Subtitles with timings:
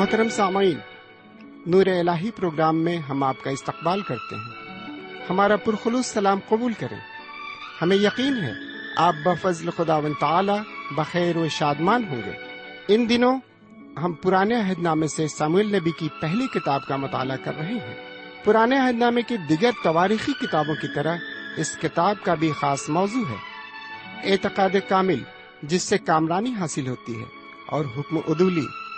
[0.00, 0.78] محترم سامعین،
[1.66, 4.78] نور الہی پروگرام میں ہم آپ کا استقبال کرتے ہیں۔
[5.30, 6.98] ہمارا پرخلوص سلام قبول کریں۔
[7.82, 8.52] ہمیں یقین ہے
[8.96, 10.52] آپ بفضل خداون تعالی
[10.90, 12.32] بخیر و شادمان ہوں گے۔
[12.88, 13.40] ان دنوں
[14.04, 18.16] ہم پرانے عہد نامے سے سامعیل نبی کی پہلی کتاب کا مطالعہ کر رہے ہیں۔
[18.44, 21.16] پرانے عہد نامے کی دیگر تواریخی کتابوں کی طرح
[21.56, 23.36] اس کتاب کا بھی خاص موضوع ہے۔
[24.32, 25.22] اعتقاد کامل،
[25.62, 27.26] جس سے کامرانی حاصل ہوتی ہے
[27.66, 28.66] اور حکم عدولی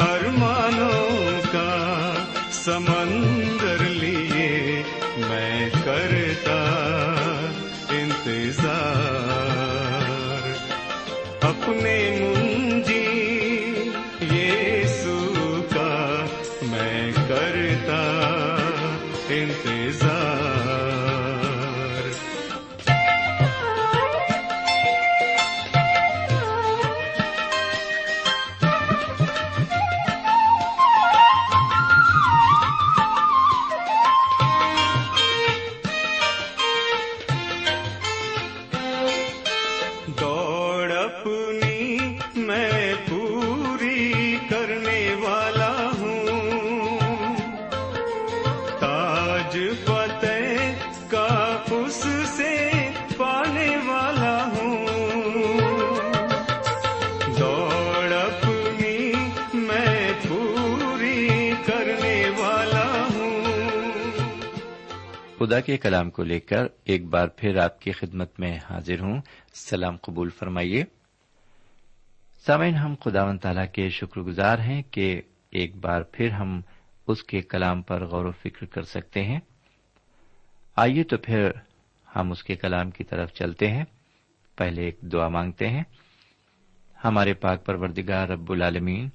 [0.00, 1.68] ارمانوں کا
[2.64, 3.03] سمر
[65.46, 69.20] خدا کے کلام کو لے کر ایک بار پھر آپ کی خدمت میں حاضر ہوں۔
[69.54, 70.84] سلام قبول فرمائیے۔
[72.46, 76.60] سامعین، ہم خدا و تعالیٰ کے شکر گزار ہیں کہ ایک بار پھر ہم
[77.06, 79.40] اس کے کلام پر غور و فکر کر سکتے ہیں۔
[80.76, 81.50] آئیے تو پھر
[82.16, 83.84] ہم اس کے کلام کی طرف چلتے ہیں۔
[84.56, 85.82] پہلے ایک دعا مانگتے ہیں۔
[87.04, 89.08] ہمارے پاک پروردگار رب العالمین،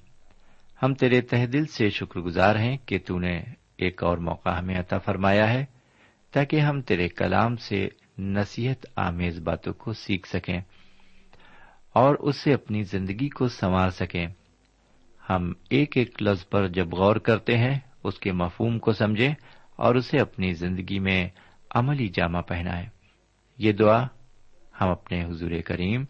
[0.82, 3.42] ہم تیرے تہ دل سے شکر گزار ہیں کہ تو نے
[3.76, 5.79] ایک اور موقع ہمیں عطا فرمایا ہے۔
[6.32, 7.88] تاکہ ہم تیرے کلام سے
[8.18, 10.60] نصیحت آمیز باتوں کو سیکھ سکیں
[11.92, 14.26] اور اس سے اپنی زندگی کو سنوار سکیں۔
[15.30, 19.34] ہم ایک ایک لفظ پر جب غور کرتے ہیں، اس کے مفہوم کو سمجھیں
[19.76, 21.28] اور اسے اپنی زندگی میں
[21.70, 22.86] عملی جامہ پہنائیں۔
[23.58, 24.06] یہ دعا
[24.80, 26.04] ہم اپنے حضور کریم،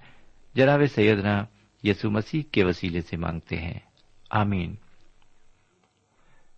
[0.54, 1.44] جناب سیدنا
[1.84, 3.78] یسو مسیح کے وسیلے سے مانگتے ہیں۔
[4.30, 4.74] آمین۔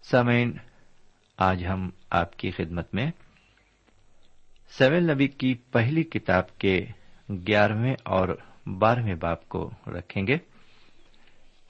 [0.03, 0.53] سامین
[1.39, 3.11] آج ہم آپ کی خدمت میں
[4.79, 6.85] سویل نبی کی پہلی کتاب کے
[7.29, 8.29] گیارہویں اور
[8.67, 10.37] بارہویں باپ کو رکھیں گے۔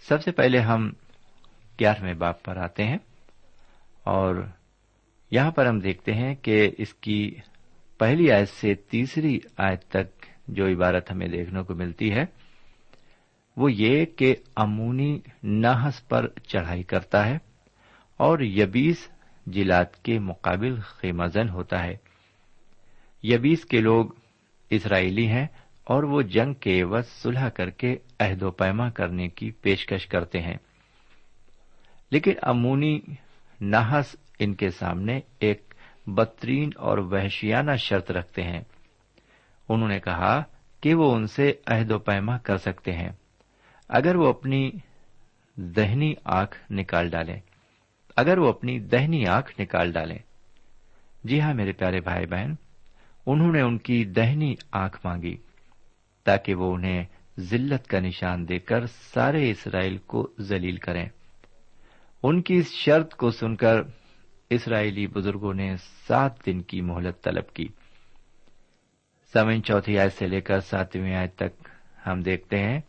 [0.08, 0.90] سب سے پہلے ہم
[1.80, 2.98] گیارہویں باپ پر آتے ہیں
[4.02, 4.46] اور
[5.30, 7.34] یہاں پر ہم دیکھتے ہیں کہ اس کی
[7.98, 12.24] پہلی آیت سے تیسری آیت تک جو عبارت ہمیں دیکھنے کو ملتی ہے،
[13.56, 17.38] وہ یہ کہ امونی نحس پر چڑھائی کرتا ہے
[18.16, 19.08] اور یبیس
[19.46, 22.11] جلاد کے مقابل خیمہ زن ہوتا ہے۔
[23.22, 24.06] یبیس کے لوگ
[24.70, 25.46] اسرائیلی ہیں
[25.84, 30.40] اور وہ جنگ کے عوض صلح کر کے عہد و پیما کرنے کی پیشکش کرتے
[30.40, 30.56] ہیں۔
[32.10, 33.00] لیکن امونی
[33.60, 35.74] ناحس ان کے سامنے ایک
[36.06, 38.60] بدترین اور وحشیانہ شرط رکھتے ہیں۔
[39.68, 40.42] انہوں نے کہا
[40.80, 43.10] کہ وہ ان سے عہد و پیما کر سکتے ہیں۔
[43.88, 44.70] اگر وہ اپنی
[45.56, 47.40] دہنی آنکھ نکال ڈالیں۔
[48.16, 50.18] اگر وہ اپنی دہنی آنکھ نکال ڈالیں۔
[51.24, 52.54] جی ہاں میرے پیارے بھائی بہن
[53.26, 55.36] انہوں نے ان کی دہنی آنکھ مانگی
[56.24, 57.04] تاکہ وہ انہیں
[57.40, 61.08] ذلت کا نشان دے کر سارے اسرائیل کو ذلیل کریں۔
[62.22, 63.80] ان کی اس شرط کو سن کر
[64.50, 65.76] اسرائیلی بزرگوں نے
[66.08, 67.68] سات دن کی مہلت طلب کی۔
[69.32, 71.68] سمن چوتھی آیت سے لے کر ساتویں آیت تک
[72.06, 72.80] ہم دیکھتے ہیں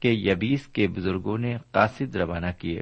[0.00, 2.80] کہ یبیس کے بزرگوں نے قاصد روانہ کیے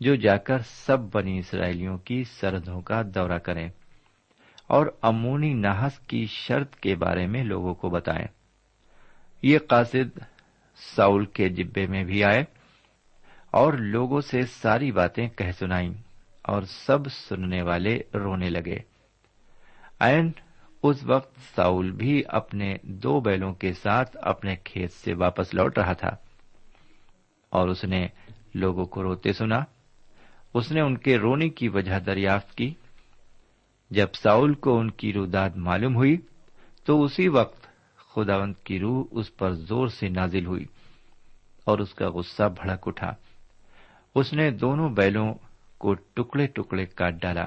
[0.00, 3.68] جو جا کر سب بنی اسرائیلیوں کی سرحدوں کا دورہ کریں۔
[4.68, 8.26] اور امونی نحس کی شرط کے بارے میں لوگوں کو بتائیں۔
[9.42, 10.18] یہ قاصد
[10.96, 12.44] ساؤل کے جبے میں بھی آئے
[13.50, 15.92] اور لوگوں سے ساری باتیں کہہ سنائیں
[16.42, 18.78] اور سب سننے والے رونے لگے۔
[20.00, 20.30] این
[20.82, 25.92] اس وقت ساؤل بھی اپنے دو بیلوں کے ساتھ اپنے کھیت سے واپس لوٹ رہا
[25.92, 26.10] تھا
[27.50, 28.08] اور اس نے
[28.54, 29.60] لوگوں کو روتے سنا۔
[30.54, 32.74] اس نے ان کے رونے کی وجہ دریافت کی۔
[33.90, 36.16] جب ساؤل کو ان کی روداد معلوم ہوئی
[36.84, 37.66] تو اسی وقت
[38.14, 40.64] خداوند کی روح اس پر زور سے نازل ہوئی
[41.64, 43.14] اور اس کا غصہ بھڑک اٹھا۔
[44.14, 45.34] اس نے دونوں بیلوں
[45.78, 47.44] کو ٹکڑے ٹکڑے کاٹ ڈالا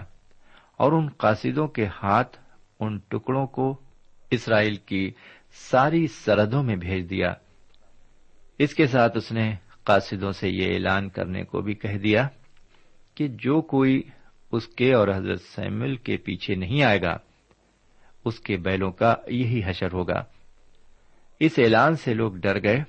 [0.78, 2.38] اور ان قاصدوں کے ہاتھ
[2.80, 3.82] ان ٹکڑوں کو
[4.32, 5.12] اسرائیل کی
[5.72, 7.34] ساری سرحدوں میں بھیج دیا۔
[8.60, 12.28] اس کے ساتھ اس نے قاصدوں سے یہ اعلان کرنے کو بھی کہہ دیا
[13.16, 14.02] کہ جو کوئی
[14.52, 17.18] اس کے اور حضرت سیمل کے پیچھے نہیں آئے گا۔
[18.26, 20.24] اس کے بیلوں کا یہی حشر ہوگا۔
[21.40, 22.84] اس اعلان سے لوگ ڈر گئے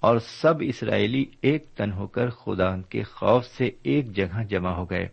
[0.00, 4.90] اور سب اسرائیلی ایک تن ہو کر خدا کے خوف سے ایک جگہ جمع ہو
[4.90, 5.08] گئے۔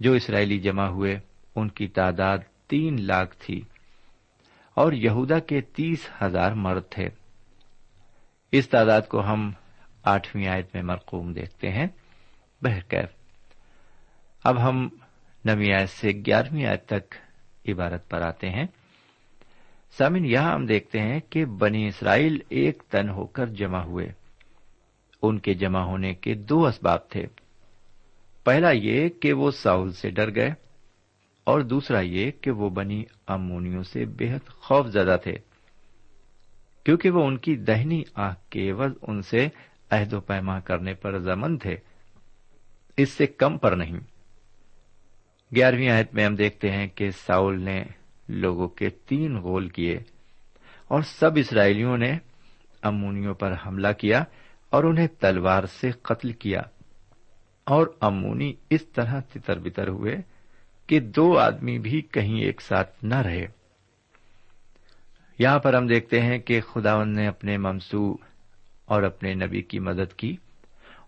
[0.00, 1.18] جو اسرائیلی جمع ہوئے،
[1.56, 3.60] ان کی تعداد تین لاکھ تھی۔
[4.74, 7.08] اور یہودا کے تیس ہزار مرد تھے۔
[8.52, 9.52] اس تعداد کو ہم
[10.02, 11.86] آٹھویں آیت میں مرقوم دیکھتے ہیں۔
[12.62, 13.17] بہرکیف۔
[14.44, 14.88] اب ہم
[15.44, 17.14] نویں آیت سے گیارہویں آیت تک
[17.68, 18.66] عبارت پر آتے ہیں۔
[19.90, 24.12] سامن یہاں ہم دیکھتے ہیں کہ بنی اسرائیل ایک تن ہو کر جمع ہوئے۔
[25.22, 27.26] ان کے جمع ہونے کے دو اسباب تھے۔
[28.44, 30.50] پہلا یہ کہ وہ ساؤل سے ڈر گئے
[31.44, 35.32] اور دوسرا یہ کہ وہ بنی امونیوں سے بےحد خوف زدہ تھے۔
[36.84, 39.48] کیونکہ وہ ان کی دہنی آنکھ کے عوض ان سے
[39.90, 41.76] عہد و پیما کرنے پر رضامند تھے۔
[42.96, 44.17] اس سے کم پر نہیں۔
[45.54, 47.84] گیارہویں عہد میں ہم دیکھتے ہیں کہ ساؤل نے
[48.28, 49.96] لوگوں کے تین غول کیے
[50.88, 52.18] اور سب اسرائیلیوں نے
[52.82, 54.24] امونیوں پر حملہ کیا
[54.70, 56.60] اور انہیں تلوار سے قتل کیا
[57.64, 60.16] اور امونی اس طرح تتر بتر ہوئے
[60.86, 63.46] کہ دو آدمی بھی کہیں ایک ساتھ نہ رہے۔
[65.38, 68.16] یہاں پر ہم دیکھتے ہیں کہ خداون نے اپنے ممسو
[68.84, 70.36] اور اپنے نبی کی مدد کی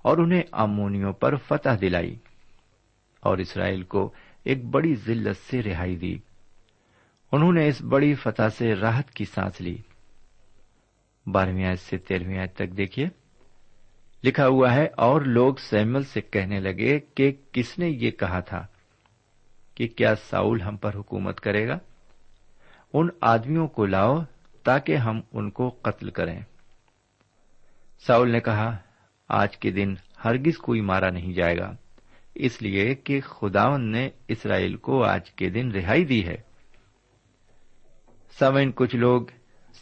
[0.02, 2.16] اور انہیں امونیوں پر فتح دلائی
[3.20, 4.12] اور اسرائیل کو
[4.44, 6.18] ایک بڑی ذلت سے رہائی دی۔
[7.32, 9.76] انہوں نے اس بڑی فتح سے راحت کی سانس لی۔
[11.26, 13.06] بارہویں آیت سے تیرہویں آیت تک دیکھیے۔
[14.24, 18.66] لکھا ہوا ہے، اور لوگ سیمل سے کہنے لگے کہ کس نے یہ کہا تھا
[19.74, 21.78] کہ کیا ساؤل ہم پر حکومت کرے گا؟
[22.92, 24.18] ان آدمیوں کو لاؤ
[24.62, 26.40] تاکہ ہم ان کو قتل کریں۔
[28.06, 28.76] ساؤل نے کہا،
[29.28, 29.94] آج کے دن
[30.24, 31.72] ہرگز کوئی مارا نہیں جائے گا۔
[32.34, 36.36] اس لیے کہ خداون نے اسرائیل کو آج کے دن رہائی دی ہے۔
[38.38, 39.22] سوئن کچھ لوگ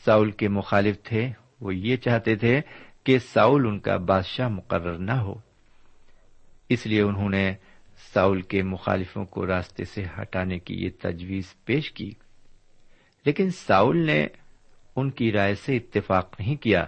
[0.04, 1.28] ساؤل کے مخالف تھے،
[1.60, 2.60] وہ یہ چاہتے تھے
[3.04, 5.34] کہ ساؤل ان کا بادشاہ مقرر نہ ہو۔
[6.68, 7.54] اس لیے انہوں نے
[8.14, 12.10] ساؤل کے مخالفوں کو راستے سے ہٹانے کی یہ تجویز پیش کی۔
[13.26, 14.26] لیکن ساؤل نے
[14.96, 16.84] ان کی رائے سے اتفاق نہیں کیا۔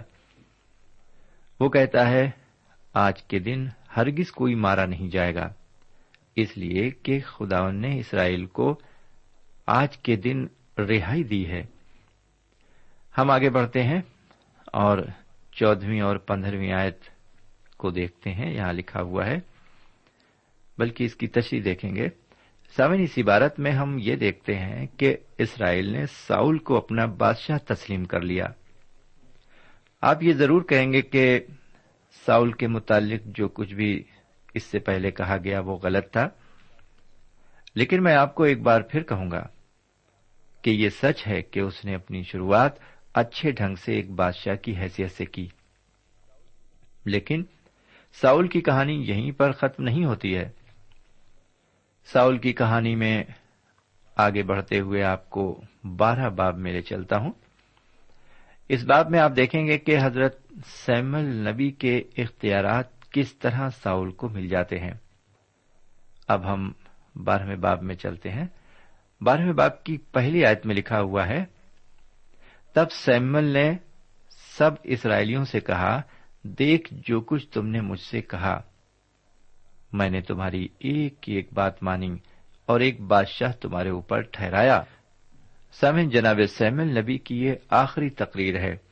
[1.59, 2.29] وہ کہتا ہے،
[2.93, 3.67] آج کے دن
[3.97, 5.53] ہرگز کوئی مارا نہیں جائے گا۔
[6.35, 8.79] اس لیے کہ خدا نے اسرائیل کو
[9.67, 10.45] آج کے دن
[10.77, 11.63] رہائی دی ہے۔
[13.17, 14.01] ہم آگے بڑھتے ہیں
[14.65, 14.97] اور
[15.51, 16.97] چودہویں اور پندرہویں آیت
[17.77, 19.35] کو دیکھتے ہیں۔ یہاں لکھا ہوا ہے،
[20.77, 22.07] بلکہ اس کی تشریح دیکھیں گے۔
[22.77, 27.57] سامن اس عبارت میں ہم یہ دیکھتے ہیں کہ اسرائیل نے ساؤل کو اپنا بادشاہ
[27.57, 28.45] تسلیم کر لیا۔
[30.01, 31.39] آپ یہ ضرور کہیں گے کہ
[32.11, 34.03] ساؤل کے متعلق جو کچھ بھی
[34.53, 36.29] اس سے پہلے کہا گیا وہ غلط تھا۔
[37.75, 39.47] لیکن میں آپ کو ایک بار پھر کہوں گا
[40.61, 42.71] کہ یہ سچ ہے کہ اس نے اپنی شروعات
[43.13, 45.47] اچھے ڈھنگ سے ایک بادشاہ کی حیثیت سے کی۔
[47.05, 47.43] لیکن
[48.21, 50.49] ساؤل کی کہانی یہیں پر ختم نہیں ہوتی ہے۔
[52.05, 53.23] ساؤل کی کہانی میں
[54.15, 57.31] آگے بڑھتے ہوئے آپ کو بارہ باب میرے چلتا ہوں۔
[58.69, 64.11] اس باب میں آپ دیکھیں گے کہ حضرت سیمل نبی کے اختیارات کس طرح ساؤل
[64.11, 64.93] کو مل جاتے ہیں؟
[66.27, 66.71] اب ہم
[67.15, 68.47] بارہویں باب میں چلتے ہیں۔
[69.21, 71.45] بارہویں باب کی پہلی آیت میں لکھا ہوا ہے،
[72.73, 73.73] تب سیمل نے
[74.57, 76.01] سب اسرائیلیوں سے کہا،
[76.43, 78.61] دیکھ جو کچھ تم نے مجھ سے کہا۔
[79.93, 82.15] میں نے تمہاری ایک ایک بات مانی
[82.65, 84.81] اور ایک بادشاہ تمہارے اوپر ٹھہرایا۔
[85.71, 88.90] سمن جناب سیمل نبی کی یہ آخری تقریر ہے۔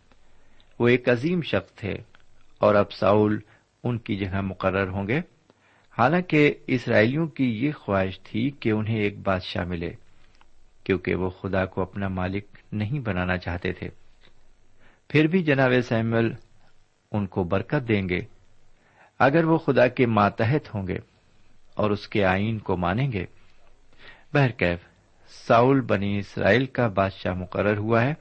[0.79, 1.93] وہ ایک عظیم شخص تھے
[2.59, 3.39] اور اب ساؤل
[3.83, 5.19] ان کی جگہ مقرر ہوں گے۔
[5.97, 9.91] حالانکہ اسرائیلیوں کی یہ خواہش تھی کہ انہیں ایک بادشاہ ملے،
[10.83, 13.89] کیونکہ وہ خدا کو اپنا مالک نہیں بنانا چاہتے تھے۔
[15.09, 16.31] پھر بھی جناب سیمل
[17.11, 18.21] ان کو برکت دیں گے۔
[19.19, 20.97] اگر وہ خدا کے ماتحت ہوں گے
[21.75, 23.25] اور اس کے آئین کو مانیں گے۔
[24.33, 24.79] بہرکیف،
[25.47, 28.13] ساؤل بنی اسرائیل کا بادشاہ مقرر ہوا ہے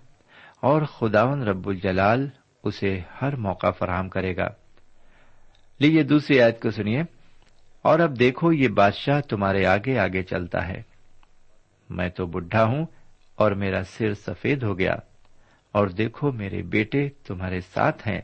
[0.61, 2.29] اور خداون رب الجلال
[2.62, 4.49] اسے ہر موقع فراہم کرے گا۔
[5.81, 7.03] لیجیے دوسری آیت کو سنیے۔
[7.83, 10.83] اور اب دیکھو یہ بادشاہ تمہارے آگے آگے چلتا ہے۔
[11.91, 12.87] میں تو بڈھا ہوں
[13.35, 14.95] اور میرا سر سفید ہو گیا۔
[15.73, 18.21] اور دیکھو میرے بیٹے تمہارے ساتھ ہیں۔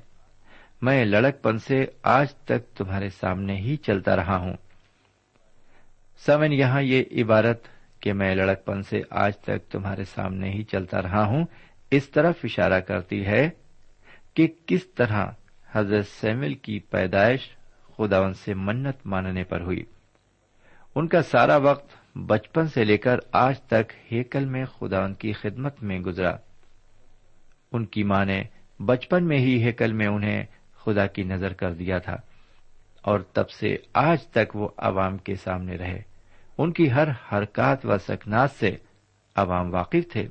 [0.82, 4.56] میں لڑک پن سے آج تک تمہارے سامنے ہی چلتا رہا ہوں۔
[6.26, 7.62] سمن، یہاں یہ عبارت
[8.00, 11.44] کہ میں لڑک پن سے آج تک تمہارے سامنے ہی چلتا رہا ہوں،
[11.90, 13.50] اس طرف اشارہ کرتی ہے
[14.34, 15.26] کہ کس طرح
[15.72, 17.40] حضرت سیمل کی پیدائش
[17.96, 19.84] خداون سے منت ماننے پر ہوئی۔
[20.94, 25.82] ان کا سارا وقت بچپن سے لے کر آج تک ہیکل میں خداون کی خدمت
[25.82, 26.36] میں گزرا۔
[27.72, 28.42] ان کی ماں نے
[28.80, 32.16] بچپن میں ہی ہیکل میں انہیں خدا کی نظر کر دیا تھا
[33.02, 36.02] اور تب سے آج تک وہ عوام کے سامنے رہے۔
[36.58, 38.76] ان کی ہر حرکات و سکنات سے
[39.36, 40.28] عوام واقف تھے۔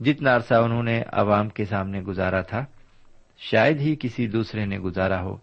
[0.00, 2.64] جتنا عرصہ انہوں نے عوام کے سامنے گزارا تھا
[3.40, 5.36] شاید ہی کسی دوسرے نے گزارا ہو۔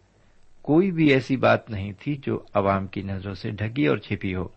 [0.62, 4.48] کوئی بھی ایسی بات نہیں تھی جو عوام کی نظروں سے ڈھکی اور چھپی ہو،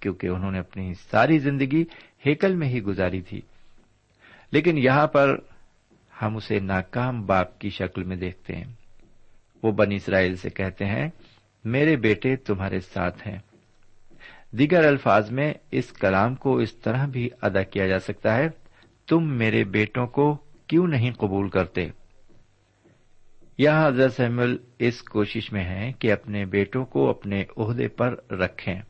[0.00, 1.84] کیونکہ انہوں نے اپنی ساری زندگی
[2.26, 3.40] ہیکل میں ہی گزاری تھی۔
[4.52, 5.36] لیکن یہاں پر
[6.22, 8.64] ہم اسے ناکام باپ کی شکل میں دیکھتے ہیں۔
[9.62, 11.08] وہ بنی اسرائیل سے کہتے ہیں،
[11.64, 13.38] میرے بیٹے تمہارے ساتھ ہیں۔
[14.58, 18.48] دیگر الفاظ میں اس کلام کو اس طرح بھی ادا کیا جا سکتا ہے،
[19.06, 21.88] تم میرے بیٹوں کو کیوں نہیں قبول کرتے؟
[23.58, 28.82] یہاں حضرت سیمل اس کوشش میں ہیں کہ اپنے بیٹوں کو اپنے عہدے پر رکھیں۔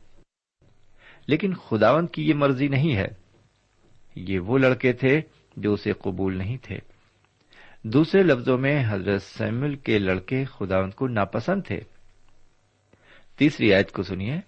[1.27, 3.07] لیکن خداون کی یہ مرضی نہیں ہے۔
[4.15, 5.21] یہ وہ لڑکے تھے
[5.57, 6.77] جو اسے قبول نہیں تھے۔
[7.83, 11.79] دوسرے لفظوں میں حضرت سیمل کے لڑکے خداون کو ناپسند تھے۔
[13.37, 14.39] تیسری آیت کو سنیے۔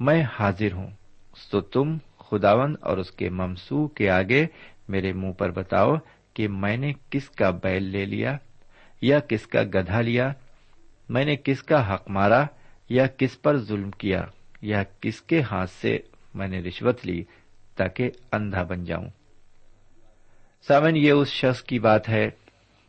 [0.00, 0.90] میں حاضر ہوں
[1.50, 4.46] تو تم خداون اور اس کے ممسو کے آگے
[4.88, 5.94] میرے منہ پر بتاؤ
[6.34, 8.36] کہ میں نے کس کا بیل لے لیا۔
[9.04, 10.32] یا کس کا گدھا لیا؟
[11.08, 12.44] میں نے کس کا حق مارا
[12.88, 14.22] یا کس پر ظلم کیا
[14.62, 15.98] یا کس کے ہاتھ سے
[16.34, 17.24] میں نے رشوت لی
[17.76, 19.08] تاکہ اندھا بن جاؤں؟
[20.68, 22.30] سامن، یہ اس شخص کی بات ہے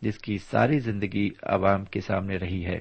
[0.02, 2.80] جس کی ساری زندگی عوام کے سامنے رہی ہے۔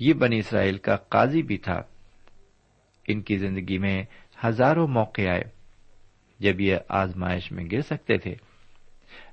[0.00, 1.82] یہ بنی اسرائیل کا قاضی بھی تھا۔
[3.08, 4.04] ان کی زندگی میں
[4.44, 5.42] ہزاروں موقع آئے۔
[6.40, 8.34] جب یہ آزمائش میں گر سکتے تھے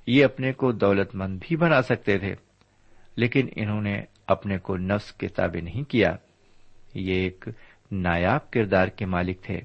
[0.06, 2.34] یہ اپنے کو دولت مند بھی بنا سکتے تھے،
[3.16, 6.16] لیکن انہوں نے اپنے کو نفس کے تابع نہیں کیا۔
[6.94, 7.48] یہ ایک
[7.90, 9.60] نایاب کردار کے مالک تھے۔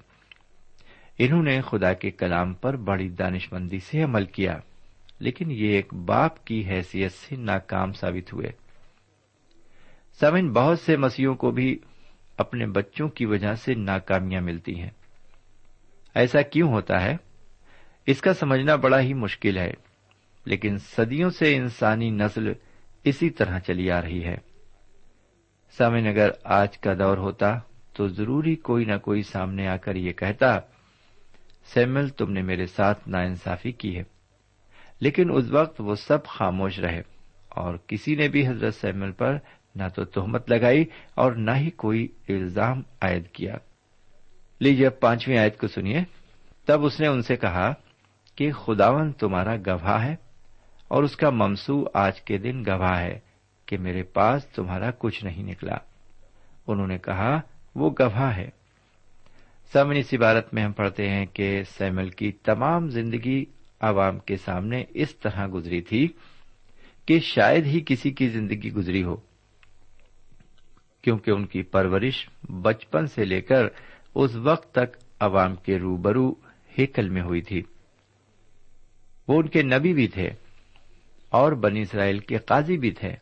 [1.18, 4.58] انہوں نے خدا کے کلام پر بڑی دانش مندی سے عمل کیا،
[5.20, 8.52] لیکن یہ ایک باپ کی حیثیت سے ناکام ثابت ہوئے۔
[10.20, 11.80] سمن بہت سے مسیحوں کو بھی
[12.38, 14.90] اپنے بچوں کی وجہ سے ناکامیاں ملتی ہیں۔
[16.16, 17.18] ایسا کیوں ہوتا ہے؟
[18.06, 19.89] اس کا سمجھنا بڑا ہی مشکل ہے۔
[20.50, 22.54] لیکن صدیوں سے انسانی نسل
[23.04, 24.38] اسی طرح چلی آ رہی ہے۔
[25.78, 27.60] سامن اگر آج کا دور ہوتا
[27.94, 30.60] تو ضروری کوئی نہ کوئی سامنے آ کر یہ کہتا،
[31.74, 34.04] سیمل، تم نے میرے ساتھ نا انصافی کی ہے۔
[35.00, 37.02] لیکن اس وقت وہ سب خاموش رہے
[37.50, 39.38] اور کسی نے بھی حضرت سیمل پر
[39.76, 43.56] نہ تو تہمت لگائی اور نہ ہی کوئی الزام عائد کیا۔
[44.60, 46.04] لیجیے، اب پانچویں آیت کو سنیے۔
[46.66, 47.74] تب اس نے ان سے کہا
[48.36, 50.29] کہ خداون تمہارا گواہ ہے۔
[50.90, 53.20] اور اس کا ممسو آج کے دن گواہ ہے
[53.66, 55.78] کہ میرے پاس تمہارا کچھ نہیں نکلا۔
[56.68, 57.42] انہوں نے کہا،
[57.76, 58.50] وہ گواہ ہے۔
[59.74, 63.46] سمن اس عبارت میں ہم پڑھتے ہیں کہ سیمل کی تمام زندگی
[63.80, 66.08] عوام کے سامنے اس طرح گزری تھی
[67.06, 69.16] کہ شاید ہی کسی کی زندگی گزری ہو۔
[71.02, 73.66] کیونکہ ان کی پرورش بچپن سے لے کر
[74.16, 76.34] اس وقت تک عوام کے روبرو
[76.78, 77.62] ہیکل میں ہوئی تھی۔
[79.28, 80.30] وہ ان کے نبی بھی تھے۔
[81.30, 83.16] اور بنی اسرائیل کے قاضی بھی تھے۔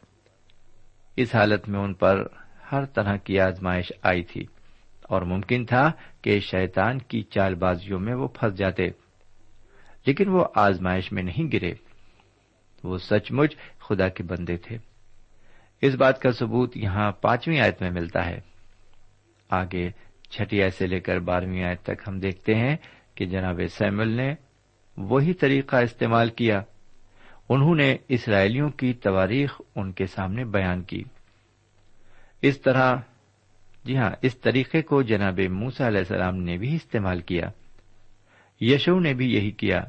[1.16, 2.28] اس حالت میں ان پر
[2.72, 4.46] ہر طرح کی آزمائش آئی تھی
[5.04, 8.88] اور ممکن تھا کہ شیطان کی چال بازیوں میں وہ پھنس جاتے،
[10.06, 11.74] لیکن وہ آزمائش میں نہیں گرے۔
[12.84, 14.78] وہ سچ مچ خدا کے بندے تھے۔
[15.82, 18.40] اس بات کا ثبوت یہاں پانچویں آیت میں ملتا ہے۔
[19.50, 19.90] آگے
[20.30, 22.76] چھٹی آیت سے لے کر بارہویں آیت تک ہم دیکھتے ہیں
[23.16, 24.36] کہ جناب سیمل نے
[24.98, 26.62] وہی طریقہ استعمال کیا۔
[27.50, 31.04] انہوں نے اسرائیلیوں کی تواریخ ان کے سامنے بیان کی۔
[32.42, 32.96] اس طرح
[33.86, 37.50] جی ہاں اس طریقے کو جناب موسا علیہ السلام نے بھی استعمال کیا۔
[38.62, 39.80] یشو نے بھی یہی کیا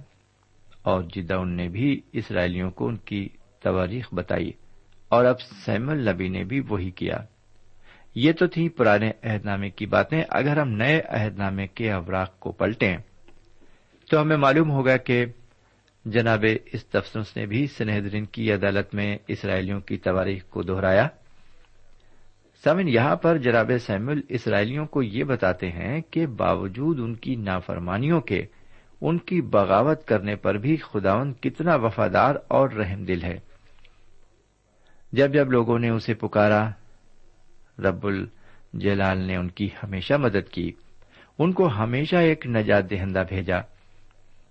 [0.82, 3.28] اور جدون نے بھی اسرائیلیوں کو ان کی
[3.62, 4.52] تواریخ بتائی
[5.08, 7.18] اور اب سیمل نبی نے بھی وہی کیا۔
[8.14, 12.40] یہ تو تھی پرانے عہد نامے کی باتیں۔ اگر ہم نئے عہد نامے کے اوراق
[12.40, 12.96] کو پلٹیں،
[14.10, 15.26] تو ہمیں معلوم ہوگا کہ
[16.10, 21.08] جناب استفسنس نے بھی سنہدرین کی عدالت میں اسرائیلیوں کی تواریخ کو دہرایا۔
[22.64, 28.20] سمن یہاں پر جناب سیمل اسرائیلیوں کو یہ بتاتے ہیں کہ باوجود ان کی نافرمانیوں
[28.20, 28.44] کے،
[29.00, 33.38] ان کی بغاوت کرنے پر بھی خداون کتنا وفادار اور رحم دل ہے۔
[35.12, 36.70] جب جب لوگوں نے اسے پکارا،
[37.78, 40.72] رب الجلال نے ان کی ہمیشہ مدد کی۔
[41.38, 43.77] ان کو ہمیشہ ایک نجات دہندہ بھیجا۔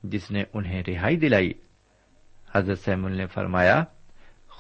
[0.10, 1.54] جس نے انہیں رہائی دلائی۔
[2.56, 3.84] حضرت سیمل نے فرمایا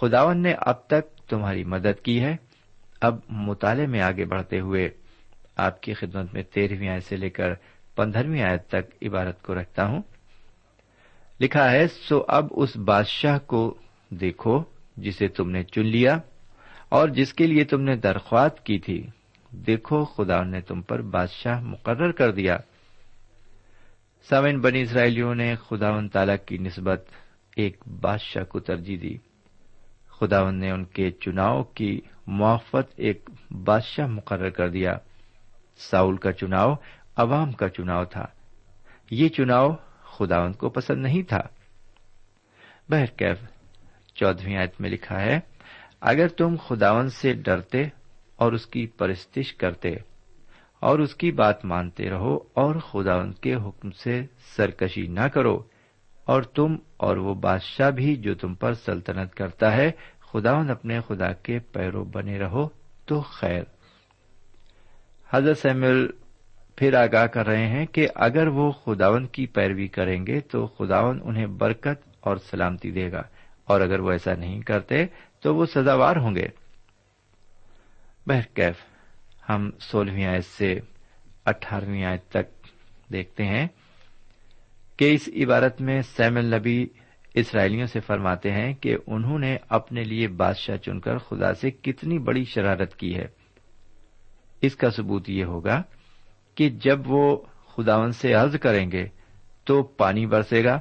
[0.01, 2.35] خداون نے اب تک تمہاری مدد کی ہے۔
[3.01, 4.89] اب مطالعے میں آگے بڑھتے ہوئے
[5.55, 7.53] آپ کی خدمت میں تیرہویں آیت سے لے کر
[7.95, 10.01] پندرہویں آیت تک عبارت کو رکھتا ہوں۔
[11.41, 13.77] لکھا ہے، سو اب اس بادشاہ کو
[14.09, 14.63] دیکھو
[14.97, 16.19] جسے تم نے چن لیا
[16.89, 19.07] اور جس کے لیے تم نے درخواست کی تھی۔
[19.51, 22.57] دیکھو خدا نے تم پر بادشاہ مقرر کر دیا۔
[24.29, 27.05] سمن بنی اسرائیلیوں نے خداون تعالی کی نسبت
[27.55, 29.17] ایک بادشاہ کو ترجیح دی۔
[30.07, 34.97] خداون نے ان کے چناؤ کی موافت ایک بادشاہ مقرر کر دیا۔
[35.77, 36.73] ساؤل کا چناؤ
[37.15, 38.25] عوام کا چناؤ تھا۔
[39.11, 39.69] یہ چناؤ
[40.03, 41.41] خداون کو پسند نہیں تھا۔
[42.89, 43.37] بہرکیف
[44.15, 45.39] چودہویں آیت میں لکھا ہے،
[46.01, 47.83] اگر تم خداون سے ڈرتے
[48.35, 49.89] اور اس کی پرستش کرتے
[50.79, 54.21] اور اس کی بات مانتے رہو اور خداون کے حکم سے
[54.55, 55.63] سرکشی نہ کرو۔
[56.25, 59.91] اور تم اور وہ بادشاہ بھی جو تم پر سلطنت کرتا ہے
[60.33, 62.67] خداون اپنے خدا کے پیرو بنے رہو
[63.05, 63.63] تو خیر۔
[65.33, 66.07] حضرت سیمل
[66.75, 71.19] پھر آگاہ کر رہے ہیں کہ اگر وہ خداون کی پیروی کریں گے تو خداون
[71.23, 73.21] انہیں برکت اور سلامتی دے گا۔
[73.65, 75.05] اور اگر وہ ایسا نہیں کرتے
[75.39, 76.47] تو وہ سزاوار ہوں گے۔
[78.27, 78.96] بہرکیف۔
[79.49, 80.79] ہم سولہویں آیت سے
[81.45, 82.67] اٹھارہویں آیت تک
[83.11, 83.67] دیکھتے ہیں
[84.97, 86.87] کہ اس عبارت میں سیم النبی
[87.33, 92.19] اسرائیلیوں سے فرماتے ہیں کہ انہوں نے اپنے لیے بادشاہ چن کر خدا سے کتنی
[92.19, 93.25] بڑی شرارت کی ہے۔
[94.61, 95.83] اس کا ثبوت یہ ہوگا
[96.55, 97.37] کہ جب وہ
[97.75, 99.07] خداون سے عرض کریں گے
[99.63, 100.79] تو پانی برسے گا۔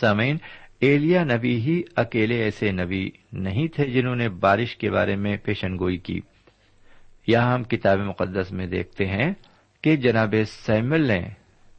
[0.00, 0.36] سمین
[0.80, 5.78] ایلیا نبی ہی اکیلے ایسے نبی نہیں تھے جنہوں نے بارش کے بارے میں پیشن
[5.78, 6.20] گوئی کی۔
[7.26, 9.32] یہاں ہم کتاب مقدس میں دیکھتے ہیں
[9.82, 11.28] کہ جناب سیمل نے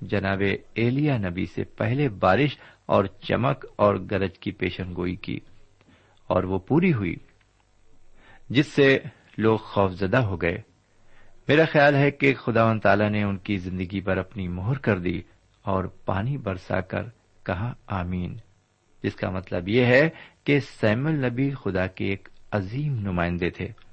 [0.02, 0.42] جناب
[0.74, 5.40] ایلیا نبی سے پہلے بارش اور چمک اور گرج کی پیشن گوئی کی
[6.28, 7.16] اور وہ پوری ہوئی،
[8.50, 8.98] جس سے
[9.38, 10.58] لوگ خوفزدہ ہو گئے۔
[11.48, 15.00] میرا خیال ہے کہ خدا و تعالی نے ان کی زندگی پر اپنی مہر کر
[15.00, 15.22] دی
[15.62, 17.04] اور پانی برسا کر
[17.46, 18.38] کہا آمین،
[19.04, 20.10] جس کا مطلب یہ ہے
[20.44, 23.87] کہ سیمل نبی خدا کے ایک عظیم نمائندے تھے۔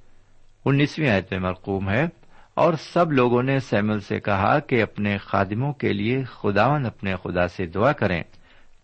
[0.65, 2.05] انیسویں آیت میں مرقوم ہے،
[2.53, 7.47] اور سب لوگوں نے سیمل سے کہا کہ اپنے خادموں کے لیے خداون اپنے خدا
[7.47, 8.21] سے دعا کریں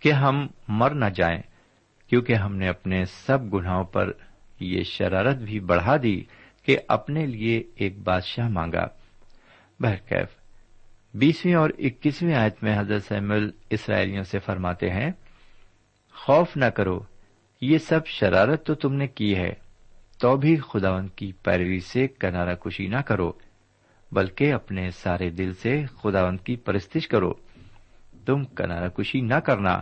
[0.01, 1.41] کہ ہم مر نہ جائیں،
[2.09, 4.11] کیونکہ ہم نے اپنے سب گناہوں پر
[4.59, 6.19] یہ شرارت بھی بڑھا دی
[6.67, 8.85] کہ اپنے لیے ایک بادشاہ مانگا۔
[9.79, 10.39] بہرکیف
[11.13, 15.09] بیسویں اور اکیسویں آیت میں حضرت سیمل اسرائیلیوں سے فرماتے ہیں،
[16.15, 16.99] خوف نہ کرو،
[17.61, 19.51] یہ سب شرارت تو تم نے کی ہے۔
[20.21, 23.31] تو بھی خداون کی پیروی سے کنارا کشی نہ کرو،
[24.11, 27.33] بلکہ اپنے سارے دل سے خداون کی پرستش کرو۔
[28.25, 29.81] تم کنارا کشی نہ کرنا،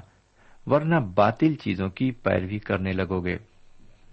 [0.65, 3.37] ورنہ باطل چیزوں کی پیروی کرنے لگو گے،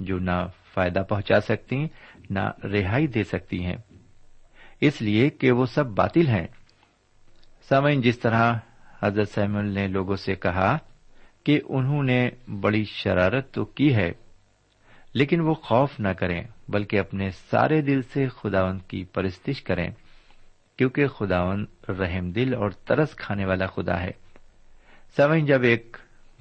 [0.01, 1.87] جو نہ فائدہ پہنچا سکتی،
[2.31, 3.77] نہ رہائی دے سکتی ہیں۔
[4.81, 6.47] اس لیے کہ وہ سب باطل ہیں۔
[7.69, 8.55] سمعین جس طرح
[9.03, 10.79] حضرت سیمل نے لوگوں سے کہا
[11.45, 14.13] کہ انہوں نے بڑی شرارت تو کی ہے
[15.17, 19.91] لیکن وہ خوف نہ کریں، بلکہ اپنے سارے دل سے خداون کی پرستش کریں،
[20.77, 24.11] کیونکہ خداون رحم دل اور ترس کھانے والا خدا ہے۔
[25.17, 25.97] سمعین جب ایک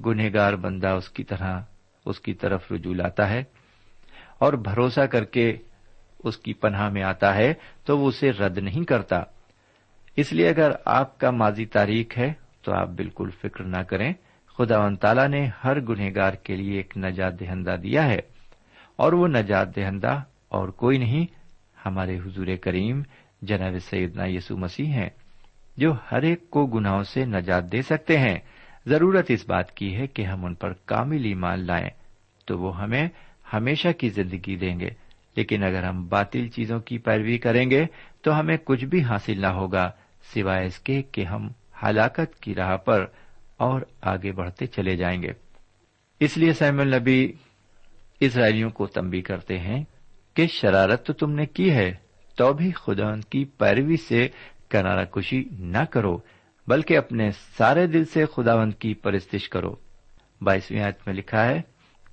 [0.05, 1.61] گنہگار بندہ اس کی طرح،
[2.05, 3.43] اس کی طرف رجوع لاتا ہے
[4.39, 5.57] اور بھروسہ کر کے
[6.23, 7.53] اس کی پناہ میں آتا ہے،
[7.85, 9.23] تو وہ اسے رد نہیں کرتا۔
[10.15, 14.13] اس لیے اگر آپ کا ماضی تاریخ ہے، تو آپ بالکل فکر نہ کریں
[14.57, 18.34] خدا و تعالی نے ہر گنہگار کے لیے ایک نجات دہندہ دیا ہے۔
[18.95, 21.25] اور وہ نجات دہندہ اور کوئی نہیں،
[21.85, 23.01] ہمارے حضور کریم
[23.41, 25.09] جناب سیدنا یسو مسیح ہیں،
[25.77, 28.39] جو ہر ایک کو گناہوں سے نجات دے سکتے ہیں۔
[28.85, 31.89] ضرورت اس بات کی ہے کہ ہم ان پر کامل ایمان لائیں،
[32.45, 33.09] تو وہ ہمیں
[33.53, 34.89] ہمیشہ کی زندگی دیں گے۔
[35.35, 37.85] لیکن اگر ہم باطل چیزوں کی پیروی کریں گے،
[38.21, 39.91] تو ہمیں کچھ بھی حاصل نہ ہوگا،
[40.33, 41.49] سوائے اس کے کہ ہم
[41.83, 43.05] ہلاکت کی راہ پر
[43.57, 45.31] اور آگے بڑھتے چلے جائیں گے۔
[46.19, 47.33] اس لیے سیم النبی
[48.25, 49.83] اسرائیلیوں کو تمبی کرتے ہیں
[50.33, 51.93] کہ شرارت تو تم نے کی ہے
[52.37, 54.27] تو بھی خدا کی پیروی سے
[54.69, 56.17] کنارا کشی نہ کرو،
[56.67, 59.75] بلکہ اپنے سارے دل سے خداون کی پرستش کرو۔
[60.41, 61.61] بائیسویں آیت میں لکھا ہے،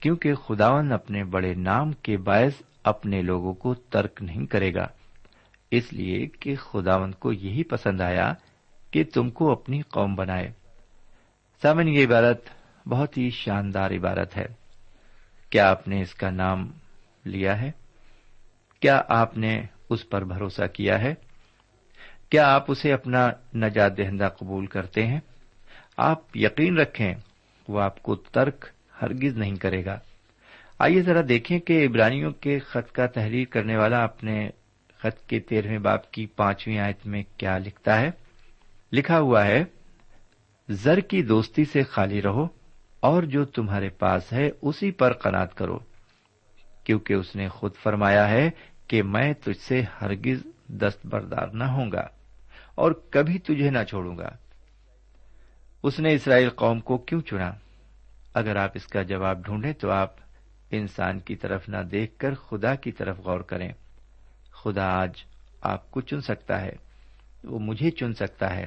[0.01, 4.87] کیونکہ خداون اپنے بڑے نام کے باعث اپنے لوگوں کو ترک نہیں کرے گا۔
[5.71, 8.35] اس لیے کہ خداون کو یہی پسند آیا
[8.91, 10.53] کہ تم کو اپنی قوم بنائے۔
[11.63, 12.45] سامن یہ عبارت
[12.89, 14.62] بہت ہی شاندار عبارت ہے۔
[15.53, 16.71] کیا آپ نے اس کا نام
[17.25, 17.71] لیا ہے؟
[18.81, 21.15] کیا آپ نے اس پر بھروسہ کیا ہے؟
[22.29, 25.21] کیا آپ اسے اپنا نجات دہندہ قبول کرتے ہیں؟
[25.97, 27.15] آپ یقین رکھیں،
[27.69, 28.67] وہ آپ کو ترک
[29.03, 29.99] ہرگز نہیں کرے گا۔
[30.79, 34.51] آئیے ذرا دیکھیں کہ ابرانیوں کے خط کا تحریر کرنے والا اپنے
[34.99, 38.11] خط کے تیرہویں باپ کی پانچویں آیت میں کیا لکھتا ہے؟
[38.93, 39.65] لکھا ہوا ہے،
[40.69, 42.62] زر کی دوستی سے خالی رہو۔
[43.03, 45.79] اور جو تمہارے پاس ہے اسی پر قناط کرو،
[46.85, 48.51] کیونکہ اس نے خود فرمایا ہے
[48.87, 52.09] کہ میں تجھ سے ہرگز دست بردار نہ ہوں گا
[52.75, 54.29] اور کبھی تجھے نہ چھوڑوں گا۔
[55.83, 57.53] اس نے اسرائیل قوم کو کیوں چنا؟
[58.35, 60.15] اگر آپ اس کا جواب ڈھونڈیں تو آپ
[60.71, 63.73] انسان کی طرف نہ دیکھ کر خدا کی طرف غور کریں۔
[64.51, 65.13] خدا آج
[65.61, 66.73] آپ کو چن سکتا ہے،
[67.45, 68.67] وہ مجھے چن سکتا ہے۔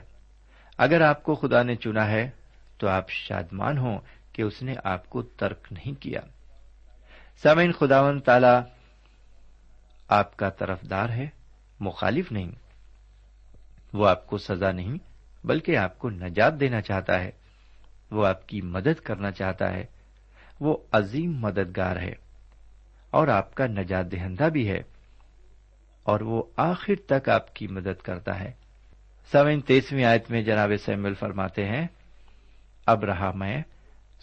[0.78, 2.30] اگر آپ کو خدا نے چنا ہے
[2.78, 4.00] تو آپ شادمان ہوں
[4.36, 6.20] کہ اس نے آپ کو ترک نہیں کیا۔
[7.38, 8.62] سامعین خداون تالا
[10.08, 11.28] آپ کا طرف دار ہے،
[11.80, 12.52] مخالف نہیں۔
[13.94, 14.98] وہ آپ کو سزا نہیں،
[15.44, 17.32] بلکہ آپ کو نجات دینا چاہتا ہے۔
[18.12, 19.86] وہ آپ کی مدد کرنا چاہتا ہے۔
[20.60, 22.14] وہ عظیم مددگار ہے۔
[23.10, 24.82] اور آپ کا نجات دہندہ بھی ہے۔
[26.04, 28.52] اور وہ آخر تک آپ کی مدد کرتا ہے۔
[29.32, 31.88] سوین تیسویں آیت میں جناب سیمل فرماتے ہیں،
[32.86, 33.64] اب رہا میں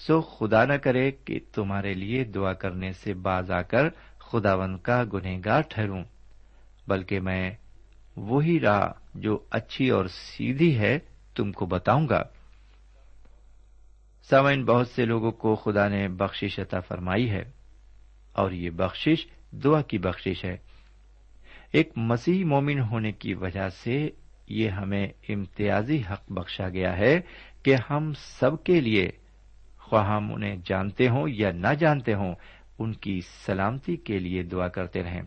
[0.06, 3.88] سو خدا نہ کرے کہ تمہارے لیے دعا کرنے سے باز آ کر
[4.20, 6.02] خداون کا گنہگار ٹھہروں،
[6.88, 7.50] بلکہ میں
[8.16, 10.98] وہی راہ جو اچھی اور سیدھی ہے
[11.34, 12.22] تم کو بتاؤں گا۔
[14.30, 17.42] سامعین، بہت سے لوگوں کو خدا نے بخشش عطا فرمائی ہے،
[18.32, 19.26] اور یہ بخشش
[19.64, 20.56] دعا کی بخشش ہے۔
[21.72, 24.08] ایک مسیح مومن ہونے کی وجہ سے
[24.48, 27.20] یہ ہمیں امتیازی حق بخشا گیا ہے
[27.62, 29.10] کہ ہم سب کے لیے
[29.92, 32.34] خواہ ہم انہیں جانتے ہوں یا نہ جانتے ہوں،
[32.78, 35.22] ان کی سلامتی کے لیے دعا کرتے رہیں۔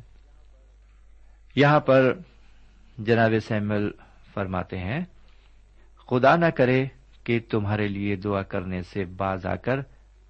[1.55, 2.13] یہاں پر
[2.97, 3.91] جناب سیمل
[4.33, 4.99] فرماتے ہیں،
[6.09, 6.85] خدا نہ کرے
[7.23, 9.79] کہ تمہارے لیے دعا کرنے سے باز آ کر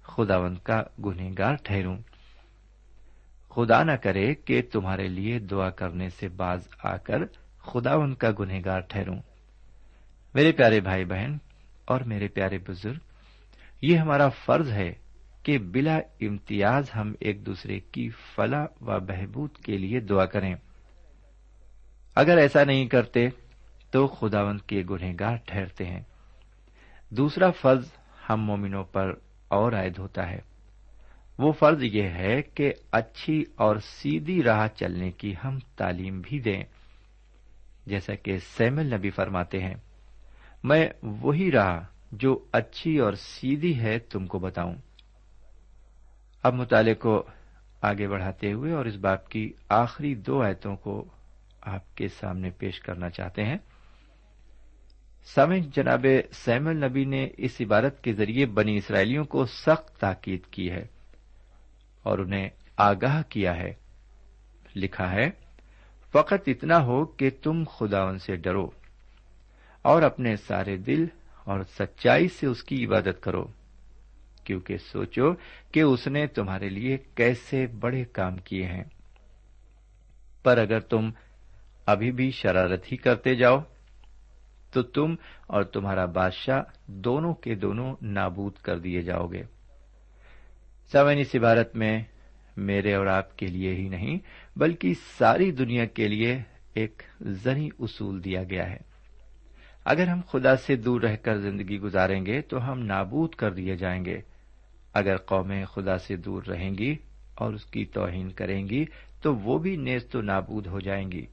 [0.02, 1.96] خداون کا گنہگار ٹھہروں۔
[3.50, 7.18] خدا نہ کرے کہ تمہارے لیے دعا کرنے سے باز آ کر
[7.58, 9.18] خداون کا گنہگار ٹھہروں۔
[10.34, 11.36] میرے پیارے بھائی بہن
[11.84, 13.05] اور میرے پیارے بزرگ
[13.82, 14.92] یہ ہمارا فرض ہے
[15.42, 20.54] کہ بلا امتیاز ہم ایک دوسرے کی فلاح و بہبود کے لیے دعا کریں۔
[22.14, 23.28] اگر ایسا نہیں کرتے
[23.90, 26.00] تو خداون کے گنہگار ٹھہرتے ہیں۔
[27.10, 27.92] دوسرا فرض
[28.30, 29.12] ہم مومنوں پر
[29.48, 30.38] اور عائد ہوتا ہے۔
[31.38, 36.62] وہ فرض یہ ہے کہ اچھی اور سیدھی راہ چلنے کی ہم تعلیم بھی دیں۔
[37.86, 39.74] جیسا کہ سیمل نبی فرماتے ہیں،
[40.64, 41.80] میں وہی راہ
[42.12, 44.74] جو اچھی اور سیدھی ہے تم کو بتاؤں۔
[46.42, 47.26] اب مطالعے کو
[47.82, 51.04] آگے بڑھاتے ہوئے اور اس باپ کی آخری دو آیتوں کو
[51.60, 53.58] آپ کے سامنے پیش کرنا چاہتے ہیں۔
[55.24, 60.70] سامع جناب سیمل نبی نے اس عبارت کے ذریعے بنی اسرائیلیوں کو سخت تاکید کی
[60.70, 60.86] ہے
[62.02, 63.74] اور انہیں آگاہ کیا ہے۔
[64.76, 65.30] لکھا ہے،
[66.12, 68.70] فقط اتنا ہو کہ تم خداون سے ڈرو
[69.82, 71.06] اور اپنے سارے دل
[71.46, 73.44] اور سچائی سے اس کی عبادت کرو،
[74.44, 75.32] کیونکہ سوچو
[75.72, 78.84] کہ اس نے تمہارے لیے کیسے بڑے کام کیے ہیں۔
[80.42, 81.10] پر اگر تم
[81.86, 83.58] ابھی بھی شرارت ہی کرتے جاؤ،
[84.72, 85.14] تو تم
[85.46, 89.42] اور تمہارا بادشاہ دونوں کے دونوں نابود کر دیے جاؤ گے۔
[90.92, 92.02] سوین اس عبارت میں
[92.56, 94.18] میرے اور آپ کے لیے ہی نہیں،
[94.56, 96.38] بلکہ ساری دنیا کے لیے
[96.74, 98.95] ایک زنی اصول دیا گیا ہے۔
[99.88, 103.76] اگر ہم خدا سے دور رہ کر زندگی گزاریں گے تو ہم نابود کر دیے
[103.76, 104.20] جائیں گے۔
[104.94, 106.96] اگر قومیں خدا سے دور رہیں گی
[107.34, 108.84] اور اس کی توہین کریں گی
[109.22, 111.26] تو وہ بھی نیز تو نابود ہو جائیں گی۔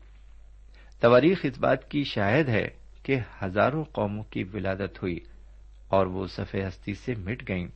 [1.00, 2.68] تواریخ اس بات کی شاہد ہے
[3.04, 5.20] کہ ہزاروں قوموں کی ولادت ہوئی
[5.88, 7.68] اور وہ سفید ہستی سے مٹ گئیں۔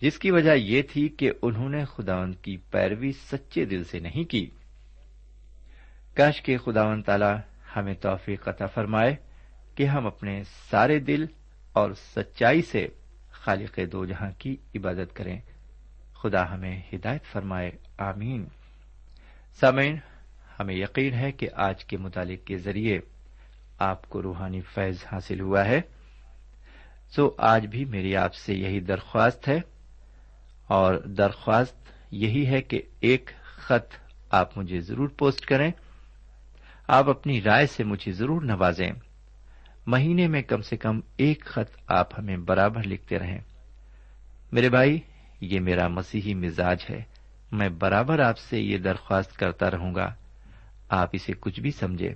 [0.00, 4.24] جس کی وجہ یہ تھی کہ انہوں نے خداون کی پیروی سچے دل سے نہیں
[4.24, 4.50] کی۔
[6.14, 7.36] کاش کے خداون تعالی
[7.76, 9.27] ہمیں توفیق عطا فرمائے۔
[9.78, 11.26] کہ ہم اپنے سارے دل
[11.72, 12.88] اور سچائی سے
[13.30, 15.40] خالق دو جہاں کی عبادت کریں۔
[16.22, 18.46] خدا ہمیں ہدایت فرمائے، آمین۔
[19.60, 19.96] سامعین،
[20.60, 23.00] ہمیں یقین ہے کہ آج کے مطالعے کے ذریعے
[23.78, 25.80] آپ کو روحانی فیض حاصل ہوا ہے۔
[27.16, 29.60] سو آج بھی میری آپ سے یہی درخواست ہے
[30.66, 31.76] اور درخواست
[32.10, 33.94] یہی ہے کہ ایک خط
[34.30, 35.70] آپ مجھے ضرور پوسٹ کریں۔
[36.86, 38.92] آپ اپنی رائے سے مجھے ضرور نوازیں۔
[39.88, 43.40] مہینے میں کم سے کم ایک خط آپ ہمیں برابر لکھتے رہیں۔
[44.52, 45.00] میرے بھائی،
[45.40, 47.02] یہ میرا مسیحی مزاج ہے۔
[47.52, 50.14] میں برابر آپ سے یہ درخواست کرتا رہوں گا۔
[50.88, 52.10] آپ اسے کچھ بھی سمجھے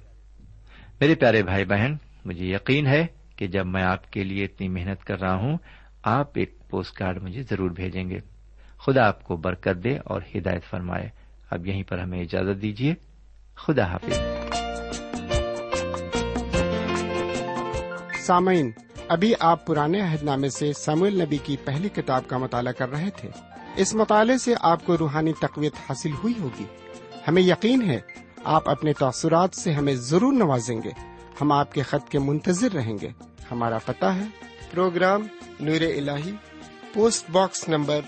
[1.00, 3.06] میرے پیارے بھائی بہن، مجھے یقین ہے
[3.36, 5.58] کہ جب میں آپ کے لیے اتنی محنت کر رہا ہوں،
[6.02, 8.20] آپ ایک پوسٹ کارڈ مجھے ضرور بھیجیں گے۔
[8.76, 11.08] خدا آپ کو برکت دے اور ہدایت فرمائے۔
[11.50, 12.94] اب یہیں پر ہمیں اجازت دیجیے
[13.54, 14.20] خدا حافظ۔
[18.26, 18.70] سامعین،
[19.08, 23.10] ابھی آپ پرانے عہد نامے سے سمول نبی کی پہلی کتاب کا مطالعہ کر رہے
[23.16, 23.28] تھے۔
[23.76, 26.64] اس مطالعے سے آپ کو روحانی تقویت حاصل ہوئی ہوگی۔
[27.28, 28.00] ہمیں یقین ہے،
[28.44, 30.90] آپ اپنے تاثرات سے ہمیں ضرور نوازیں گے۔
[31.40, 33.08] ہم آپ کے خط کے منتظر رہیں گے۔
[33.50, 34.24] ہمارا پتہ ہے۔
[34.70, 35.26] پروگرام
[35.60, 36.10] نور ال
[36.94, 38.00] post box number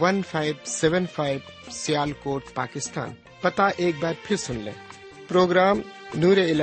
[0.00, 1.38] one five seven five
[2.22, 3.08] Sialkot, Pakistan.
[3.40, 4.72] پتا ایک بار پھر سن لیں۔
[5.28, 5.80] پروگرام
[6.14, 6.62] نور ال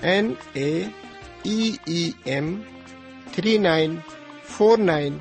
[0.00, 0.84] N A
[1.42, 2.60] E M
[3.32, 3.96] three nine
[4.44, 5.18] four nine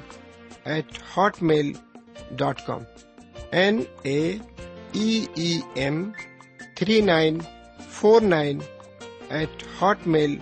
[0.66, 0.98] eight
[1.44, 1.74] hotmail
[2.32, 2.82] dot com
[3.52, 4.38] N A
[4.92, 5.26] E
[5.74, 6.12] M
[6.76, 7.38] three nine
[7.90, 8.60] four nine
[9.30, 9.64] eight
[10.08, 10.38] hotmail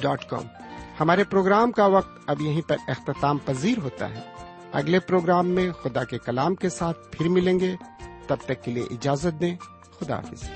[0.00, 0.42] dot com
[1.00, 4.20] ہمارے program کا وقت اب یہیں پر اختتام پذیر ہوتا ہے۔
[4.72, 7.76] اگلے پروگرام میں خدا کے کلام کے ساتھ پھر ملیں گے۔
[8.26, 9.56] تب تک کے لیے اجازت دیں۔
[10.00, 10.50] خدا حافظ۔